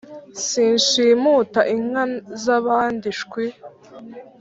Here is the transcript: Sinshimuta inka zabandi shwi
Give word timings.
Sinshimuta 0.45 1.59
inka 1.75 2.03
zabandi 2.43 3.09
shwi 3.19 3.45